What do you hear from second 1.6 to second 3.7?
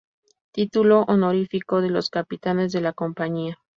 de los capitanes de La Compañía.